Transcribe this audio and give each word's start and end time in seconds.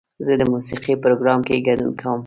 زه 0.25 0.33
د 0.39 0.43
موسیقۍ 0.51 0.93
پروګرام 1.03 1.39
کې 1.47 1.63
ګډون 1.67 1.91
کوم. 1.99 2.19